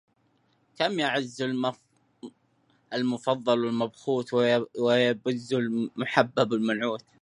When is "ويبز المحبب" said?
4.77-6.53